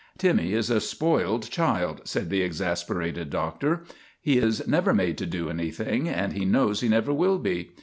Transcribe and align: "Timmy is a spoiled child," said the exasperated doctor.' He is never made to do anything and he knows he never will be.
"Timmy 0.17 0.53
is 0.53 0.71
a 0.71 0.81
spoiled 0.81 1.47
child," 1.51 2.01
said 2.05 2.31
the 2.31 2.41
exasperated 2.41 3.29
doctor.' 3.29 3.83
He 4.29 4.39
is 4.39 4.67
never 4.67 4.95
made 4.95 5.15
to 5.19 5.27
do 5.27 5.47
anything 5.47 6.09
and 6.09 6.33
he 6.33 6.43
knows 6.43 6.81
he 6.81 6.89
never 6.89 7.13
will 7.13 7.37
be. 7.37 7.73